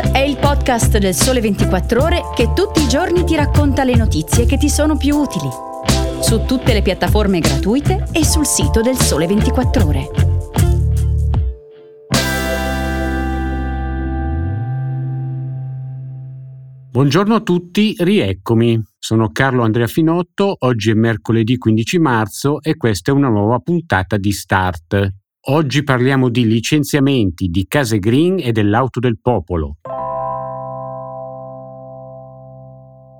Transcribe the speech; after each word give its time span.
È 0.00 0.18
il 0.18 0.36
podcast 0.36 0.98
del 0.98 1.12
Sole 1.12 1.40
24 1.40 2.02
Ore 2.02 2.22
che 2.34 2.52
tutti 2.54 2.80
i 2.80 2.88
giorni 2.88 3.24
ti 3.24 3.34
racconta 3.34 3.82
le 3.82 3.96
notizie 3.96 4.46
che 4.46 4.56
ti 4.56 4.68
sono 4.68 4.96
più 4.96 5.16
utili. 5.16 5.48
Su 6.20 6.44
tutte 6.44 6.72
le 6.72 6.82
piattaforme 6.82 7.40
gratuite 7.40 8.06
e 8.12 8.24
sul 8.24 8.46
sito 8.46 8.80
del 8.80 8.96
Sole 8.96 9.26
24 9.26 9.86
Ore. 9.86 10.10
Buongiorno 16.90 17.34
a 17.34 17.40
tutti, 17.40 17.96
rieccomi. 17.98 18.80
Sono 18.96 19.30
Carlo 19.30 19.62
Andrea 19.64 19.88
Finotto, 19.88 20.54
oggi 20.60 20.90
è 20.90 20.94
mercoledì 20.94 21.58
15 21.58 21.98
marzo 21.98 22.62
e 22.62 22.76
questa 22.76 23.10
è 23.10 23.14
una 23.14 23.28
nuova 23.28 23.58
puntata 23.58 24.16
di 24.16 24.30
Start. 24.30 25.12
Oggi 25.50 25.82
parliamo 25.82 26.28
di 26.28 26.46
licenziamenti, 26.46 27.46
di 27.48 27.66
case 27.66 27.98
green 27.98 28.38
e 28.38 28.52
dell'auto 28.52 29.00
del 29.00 29.18
popolo. 29.18 29.78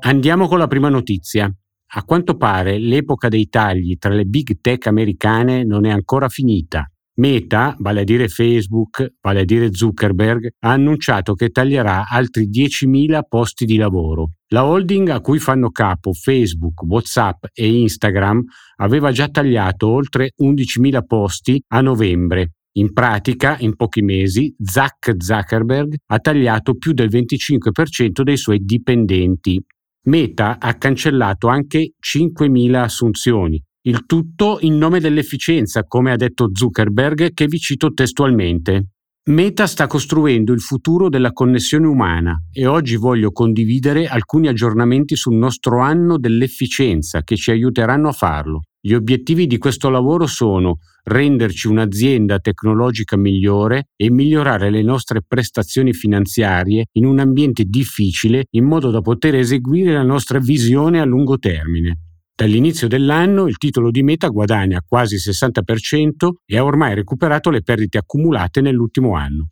Andiamo 0.00 0.46
con 0.46 0.58
la 0.58 0.66
prima 0.66 0.90
notizia. 0.90 1.50
A 1.92 2.04
quanto 2.04 2.36
pare 2.36 2.78
l'epoca 2.78 3.28
dei 3.28 3.48
tagli 3.48 3.96
tra 3.96 4.12
le 4.12 4.26
big 4.26 4.60
tech 4.60 4.86
americane 4.86 5.64
non 5.64 5.86
è 5.86 5.90
ancora 5.90 6.28
finita. 6.28 6.86
Meta, 7.20 7.76
vale 7.80 8.00
a 8.00 8.04
dire 8.04 8.28
Facebook, 8.28 9.16
vale 9.20 9.40
a 9.40 9.44
dire 9.44 9.74
Zuckerberg, 9.74 10.54
ha 10.60 10.70
annunciato 10.70 11.34
che 11.34 11.50
taglierà 11.50 12.06
altri 12.08 12.48
10.000 12.48 13.20
posti 13.28 13.66
di 13.66 13.76
lavoro. 13.76 14.36
La 14.54 14.64
holding 14.64 15.10
a 15.10 15.20
cui 15.20 15.38
fanno 15.38 15.68
capo 15.68 16.14
Facebook, 16.14 16.80
WhatsApp 16.82 17.44
e 17.52 17.80
Instagram 17.82 18.42
aveva 18.76 19.12
già 19.12 19.28
tagliato 19.28 19.88
oltre 19.88 20.32
11.000 20.42 21.04
posti 21.06 21.62
a 21.74 21.82
novembre. 21.82 22.52
In 22.78 22.94
pratica, 22.94 23.58
in 23.58 23.76
pochi 23.76 24.00
mesi, 24.00 24.54
Zuck 24.58 25.14
Zuckerberg 25.18 25.96
ha 26.06 26.18
tagliato 26.20 26.76
più 26.76 26.92
del 26.92 27.10
25% 27.10 28.22
dei 28.22 28.38
suoi 28.38 28.60
dipendenti. 28.64 29.62
Meta 30.04 30.56
ha 30.58 30.72
cancellato 30.78 31.48
anche 31.48 31.92
5.000 32.02 32.74
assunzioni, 32.76 33.62
il 33.82 34.04
tutto 34.04 34.58
in 34.60 34.76
nome 34.76 35.00
dell'efficienza, 35.00 35.84
come 35.84 36.12
ha 36.12 36.16
detto 36.16 36.50
Zuckerberg, 36.52 37.32
che 37.32 37.46
vi 37.46 37.58
cito 37.58 37.92
testualmente. 37.92 38.88
Meta 39.30 39.66
sta 39.66 39.86
costruendo 39.86 40.52
il 40.52 40.60
futuro 40.60 41.08
della 41.08 41.32
connessione 41.32 41.86
umana 41.86 42.42
e 42.50 42.66
oggi 42.66 42.96
voglio 42.96 43.30
condividere 43.30 44.06
alcuni 44.06 44.48
aggiornamenti 44.48 45.14
sul 45.14 45.36
nostro 45.36 45.80
anno 45.80 46.18
dell'efficienza 46.18 47.22
che 47.22 47.36
ci 47.36 47.50
aiuteranno 47.50 48.08
a 48.08 48.12
farlo. 48.12 48.62
Gli 48.80 48.94
obiettivi 48.94 49.46
di 49.46 49.58
questo 49.58 49.90
lavoro 49.90 50.26
sono 50.26 50.78
renderci 51.04 51.68
un'azienda 51.68 52.38
tecnologica 52.38 53.16
migliore 53.16 53.88
e 53.94 54.10
migliorare 54.10 54.70
le 54.70 54.82
nostre 54.82 55.20
prestazioni 55.26 55.92
finanziarie 55.92 56.86
in 56.92 57.04
un 57.04 57.18
ambiente 57.18 57.64
difficile 57.64 58.46
in 58.50 58.64
modo 58.64 58.90
da 58.90 59.00
poter 59.00 59.34
eseguire 59.34 59.92
la 59.92 60.02
nostra 60.02 60.38
visione 60.38 60.98
a 60.98 61.04
lungo 61.04 61.38
termine. 61.38 62.09
Dall'inizio 62.40 62.88
dell'anno 62.88 63.48
il 63.48 63.58
titolo 63.58 63.90
di 63.90 64.02
Meta 64.02 64.28
guadagna 64.28 64.82
quasi 64.82 65.16
il 65.16 65.20
60% 65.22 66.30
e 66.46 66.56
ha 66.56 66.64
ormai 66.64 66.94
recuperato 66.94 67.50
le 67.50 67.60
perdite 67.60 67.98
accumulate 67.98 68.62
nell'ultimo 68.62 69.14
anno. 69.14 69.48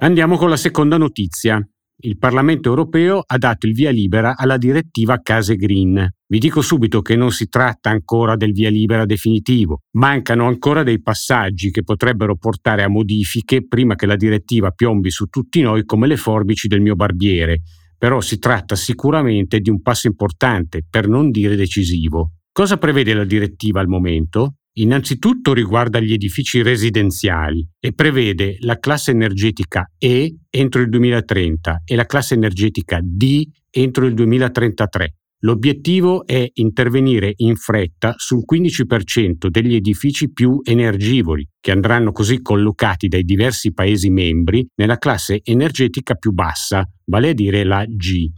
Andiamo 0.00 0.36
con 0.36 0.50
la 0.50 0.58
seconda 0.58 0.98
notizia. 0.98 1.58
Il 2.02 2.18
Parlamento 2.18 2.68
europeo 2.68 3.22
ha 3.26 3.38
dato 3.38 3.66
il 3.66 3.72
via 3.72 3.88
libera 3.88 4.36
alla 4.36 4.58
direttiva 4.58 5.20
Case 5.22 5.56
Green. 5.56 6.06
Vi 6.26 6.38
dico 6.38 6.60
subito 6.60 7.00
che 7.00 7.16
non 7.16 7.30
si 7.30 7.48
tratta 7.48 7.88
ancora 7.88 8.36
del 8.36 8.52
via 8.52 8.68
libera 8.68 9.06
definitivo, 9.06 9.84
mancano 9.92 10.48
ancora 10.48 10.82
dei 10.82 11.00
passaggi 11.00 11.70
che 11.70 11.82
potrebbero 11.82 12.36
portare 12.36 12.82
a 12.82 12.88
modifiche 12.88 13.66
prima 13.66 13.94
che 13.94 14.04
la 14.04 14.16
direttiva 14.16 14.70
piombi 14.70 15.10
su 15.10 15.28
tutti 15.28 15.62
noi 15.62 15.86
come 15.86 16.06
le 16.06 16.18
forbici 16.18 16.68
del 16.68 16.82
mio 16.82 16.94
barbiere, 16.94 17.62
però 18.00 18.22
si 18.22 18.38
tratta 18.38 18.76
sicuramente 18.76 19.60
di 19.60 19.68
un 19.68 19.82
passo 19.82 20.06
importante, 20.06 20.82
per 20.88 21.06
non 21.06 21.30
dire 21.30 21.54
decisivo. 21.54 22.36
Cosa 22.50 22.78
prevede 22.78 23.12
la 23.12 23.24
direttiva 23.24 23.80
al 23.80 23.88
momento? 23.88 24.54
Innanzitutto 24.78 25.52
riguarda 25.52 26.00
gli 26.00 26.14
edifici 26.14 26.62
residenziali 26.62 27.62
e 27.78 27.92
prevede 27.92 28.56
la 28.60 28.78
classe 28.78 29.10
energetica 29.10 29.84
E 29.98 30.34
entro 30.48 30.80
il 30.80 30.88
2030 30.88 31.82
e 31.84 31.94
la 31.94 32.06
classe 32.06 32.32
energetica 32.32 33.00
D 33.02 33.46
entro 33.68 34.06
il 34.06 34.14
2033. 34.14 35.16
L'obiettivo 35.42 36.26
è 36.26 36.50
intervenire 36.54 37.32
in 37.36 37.56
fretta 37.56 38.14
sul 38.18 38.42
15% 38.44 39.48
degli 39.48 39.74
edifici 39.74 40.30
più 40.30 40.60
energivori, 40.62 41.48
che 41.58 41.70
andranno 41.70 42.12
così 42.12 42.42
collocati 42.42 43.08
dai 43.08 43.22
diversi 43.22 43.72
Paesi 43.72 44.10
membri 44.10 44.66
nella 44.74 44.98
classe 44.98 45.40
energetica 45.42 46.14
più 46.14 46.32
bassa, 46.32 46.86
vale 47.06 47.30
a 47.30 47.32
dire 47.32 47.64
la 47.64 47.84
G. 47.86 48.28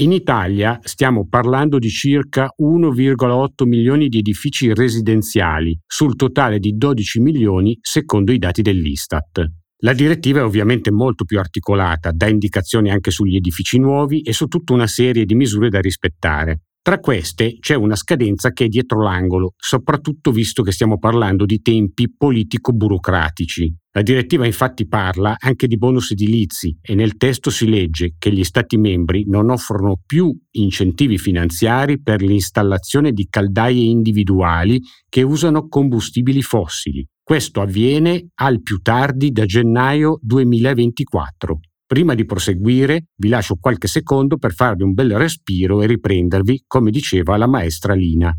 In 0.00 0.12
Italia 0.12 0.78
stiamo 0.82 1.26
parlando 1.28 1.78
di 1.78 1.88
circa 1.88 2.52
1,8 2.58 3.66
milioni 3.66 4.08
di 4.08 4.18
edifici 4.18 4.72
residenziali, 4.74 5.78
sul 5.86 6.14
totale 6.14 6.58
di 6.58 6.76
12 6.76 7.20
milioni 7.20 7.78
secondo 7.80 8.32
i 8.32 8.38
dati 8.38 8.60
dell'Istat. 8.60 9.59
La 9.82 9.94
direttiva 9.94 10.40
è 10.40 10.44
ovviamente 10.44 10.90
molto 10.90 11.24
più 11.24 11.38
articolata, 11.38 12.10
dà 12.12 12.28
indicazioni 12.28 12.90
anche 12.90 13.10
sugli 13.10 13.36
edifici 13.36 13.78
nuovi 13.78 14.20
e 14.20 14.34
su 14.34 14.46
tutta 14.46 14.74
una 14.74 14.86
serie 14.86 15.24
di 15.24 15.34
misure 15.34 15.70
da 15.70 15.80
rispettare. 15.80 16.64
Tra 16.82 16.98
queste 16.98 17.56
c'è 17.60 17.74
una 17.76 17.96
scadenza 17.96 18.52
che 18.52 18.64
è 18.64 18.68
dietro 18.68 19.02
l'angolo, 19.02 19.54
soprattutto 19.56 20.32
visto 20.32 20.62
che 20.62 20.72
stiamo 20.72 20.98
parlando 20.98 21.46
di 21.46 21.62
tempi 21.62 22.12
politico-burocratici. 22.14 23.74
La 23.92 24.02
direttiva 24.02 24.44
infatti 24.44 24.86
parla 24.86 25.36
anche 25.38 25.66
di 25.66 25.78
bonus 25.78 26.10
edilizi 26.10 26.76
e 26.82 26.94
nel 26.94 27.16
testo 27.16 27.48
si 27.48 27.66
legge 27.66 28.14
che 28.18 28.32
gli 28.32 28.44
Stati 28.44 28.76
membri 28.76 29.24
non 29.26 29.48
offrono 29.48 30.00
più 30.04 30.34
incentivi 30.52 31.16
finanziari 31.16 32.00
per 32.00 32.20
l'installazione 32.20 33.12
di 33.12 33.26
caldaie 33.30 33.82
individuali 33.82 34.80
che 35.08 35.22
usano 35.22 35.68
combustibili 35.68 36.42
fossili. 36.42 37.06
Questo 37.30 37.60
avviene 37.60 38.30
al 38.40 38.60
più 38.60 38.78
tardi 38.78 39.30
da 39.30 39.44
gennaio 39.44 40.18
2024. 40.20 41.60
Prima 41.86 42.14
di 42.16 42.24
proseguire 42.24 43.04
vi 43.14 43.28
lascio 43.28 43.54
qualche 43.54 43.86
secondo 43.86 44.36
per 44.36 44.52
farvi 44.52 44.82
un 44.82 44.94
bel 44.94 45.16
respiro 45.16 45.80
e 45.80 45.86
riprendervi, 45.86 46.64
come 46.66 46.90
diceva 46.90 47.36
la 47.36 47.46
maestra 47.46 47.94
Lina. 47.94 48.36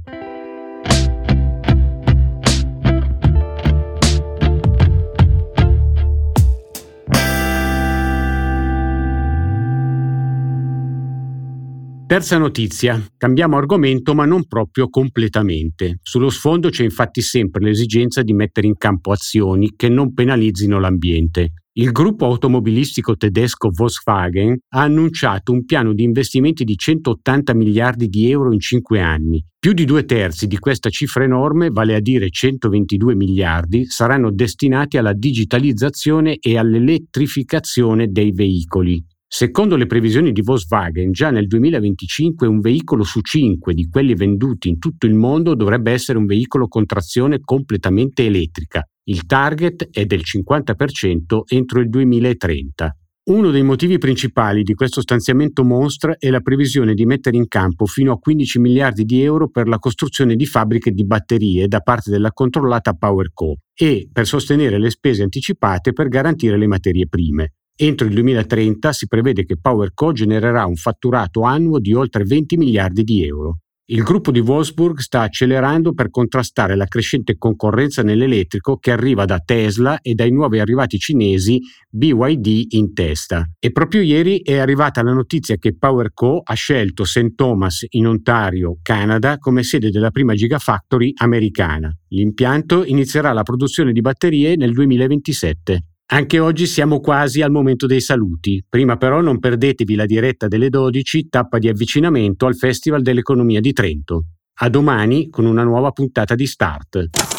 Terza 12.12 12.38
notizia. 12.38 13.02
Cambiamo 13.16 13.56
argomento 13.56 14.14
ma 14.14 14.26
non 14.26 14.46
proprio 14.46 14.90
completamente. 14.90 16.00
Sullo 16.02 16.30
sfondo 16.30 16.68
c'è 16.68 16.84
infatti 16.84 17.22
sempre 17.22 17.64
l'esigenza 17.64 18.22
di 18.22 18.34
mettere 18.34 18.68
in 18.68 18.76
campo 18.76 19.14
azioni 19.14 19.72
che 19.78 19.88
non 19.88 20.14
penalizzino 20.14 20.78
l'ambiente. 20.78 21.54
Il 21.78 21.94
gruppo 21.94 22.26
automobilistico 22.26 23.16
tedesco 23.16 23.70
Volkswagen 23.74 24.58
ha 24.74 24.82
annunciato 24.82 25.54
un 25.54 25.64
piano 25.64 25.94
di 25.94 26.04
investimenti 26.04 26.66
di 26.66 26.76
180 26.76 27.54
miliardi 27.54 28.10
di 28.10 28.30
euro 28.30 28.52
in 28.52 28.60
cinque 28.60 29.00
anni. 29.00 29.42
Più 29.58 29.72
di 29.72 29.86
due 29.86 30.04
terzi 30.04 30.48
di 30.48 30.58
questa 30.58 30.90
cifra 30.90 31.24
enorme, 31.24 31.70
vale 31.70 31.96
a 31.96 32.02
dire 32.02 32.30
122 32.30 33.16
miliardi, 33.16 33.86
saranno 33.86 34.32
destinati 34.34 34.98
alla 34.98 35.14
digitalizzazione 35.14 36.36
e 36.42 36.58
all'elettrificazione 36.58 38.08
dei 38.12 38.34
veicoli. 38.34 39.02
Secondo 39.34 39.78
le 39.78 39.86
previsioni 39.86 40.34
di 40.34 40.42
Volkswagen, 40.42 41.14
già 41.14 41.32
nel 41.32 41.48
2025 41.48 42.46
un 42.48 42.60
veicolo 42.60 43.06
su 43.06 43.22
cinque 43.22 43.74
di 43.74 43.88
quelli 43.88 44.14
venduti 44.14 44.68
in 44.68 44.78
tutto 44.78 45.06
il 45.06 45.14
mondo 45.14 45.56
dovrebbe 45.56 45.94
essere 45.94 46.18
un 46.18 46.26
veicolo 46.26 46.68
con 46.68 46.86
trazione 46.86 47.40
completamente 47.40 48.26
elettrica. 48.26 48.86
Il 49.06 49.26
target 49.26 49.88
è 49.90 50.06
del 50.06 50.24
50% 50.26 51.44
entro 51.48 51.80
il 51.80 51.88
2030. 51.88 52.94
Uno 53.30 53.52
dei 53.52 53.64
motivi 53.64 53.98
principali 53.98 54.64
di 54.64 54.74
questo 54.74 55.00
stanziamento 55.00 55.64
monstra 55.64 56.18
è 56.18 56.30
la 56.30 56.42
previsione 56.42 56.94
di 56.94 57.06
mettere 57.06 57.38
in 57.38 57.48
campo 57.48 57.86
fino 57.86 58.12
a 58.12 58.20
15 58.20 58.60
miliardi 58.60 59.06
di 59.06 59.24
euro 59.24 59.48
per 59.50 59.70
la 59.70 59.80
costruzione 59.80 60.36
di 60.36 60.46
fabbriche 60.46 60.92
di 60.92 61.06
batterie 61.06 61.70
da 61.70 61.80
parte 61.80 62.12
della 62.12 62.34
controllata 62.34 62.92
PowerCo 62.92 63.60
e 63.74 64.10
per 64.12 64.28
sostenere 64.28 64.78
le 64.78 64.90
spese 64.90 65.24
anticipate 65.24 65.94
per 65.94 66.10
garantire 66.10 66.58
le 66.58 66.68
materie 66.68 67.08
prime. 67.08 67.54
Entro 67.76 68.08
il 68.08 68.14
2030 68.14 68.92
si 68.94 69.08
prevede 69.08 69.46
che 69.46 69.58
PowerCo 69.60 70.12
genererà 70.12 70.66
un 70.66 70.76
fatturato 70.76 71.42
annuo 71.42 71.80
di 71.80 71.94
oltre 71.94 72.24
20 72.24 72.58
miliardi 72.58 73.04
di 73.04 73.26
euro. 73.26 73.60
Il 73.92 74.04
gruppo 74.04 74.32
di 74.32 74.40
Wolfsburg 74.40 75.00
sta 75.00 75.24
accelerando 75.24 75.94
per 75.94 76.10
contrastare 76.10 76.78
la 76.78 76.86
crescente 76.86 77.36
concorrenza 77.38 78.02
nell'elettrico 78.02 78.78
che 78.78 78.92
arriva 78.92 79.26
da 79.26 79.40
Tesla 79.40 80.00
e 80.00 80.14
dai 80.14 80.32
nuovi 80.32 80.60
arrivati 80.60 80.98
cinesi 80.98 81.60
BYD 81.90 82.68
in 82.70 82.94
testa. 82.94 83.46
E 83.60 83.72
proprio 83.74 84.02
ieri 84.02 84.40
è 84.44 84.60
arrivata 84.60 85.04
la 85.04 85.12
notizia 85.12 85.58
che 85.58 85.76
PowerCo 85.76 86.40
ha 86.42 86.54
scelto 86.54 87.04
St. 87.04 87.36
Thomas 87.36 87.86
in 87.90 88.08
Ontario, 88.08 88.78
Canada, 88.82 89.38
come 89.40 89.64
sede 89.64 89.90
della 89.90 90.12
prima 90.12 90.36
Gigafactory 90.36 91.12
americana. 91.18 91.94
L'impianto 92.10 92.86
inizierà 92.86 93.34
la 93.34 93.44
produzione 93.44 93.92
di 93.92 94.00
batterie 94.00 94.56
nel 94.56 94.72
2027. 94.72 95.91
Anche 96.14 96.40
oggi 96.40 96.68
siamo 96.68 97.00
quasi 97.00 97.42
al 97.42 97.52
momento 97.52 97.86
dei 97.86 98.02
saluti. 98.02 98.62
Prima 98.68 98.98
però 98.98 99.22
non 99.22 99.40
perdetevi 99.40 99.96
la 99.96 100.06
diretta 100.06 100.50
delle 100.50 100.68
12, 100.68 101.30
tappa 101.30 101.58
di 101.58 101.70
avvicinamento 101.70 102.48
al 102.48 102.58
Festival 102.58 103.02
dell'Economia 103.02 103.62
di 103.62 103.72
Trento. 103.72 104.26
A 104.60 104.68
domani 104.68 105.30
con 105.30 105.46
una 105.46 105.64
nuova 105.64 105.92
puntata 105.92 106.36
di 106.36 106.46
Start. 106.46 107.31